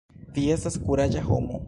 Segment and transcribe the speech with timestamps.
[0.37, 1.59] Vi estas kuraĝa homo.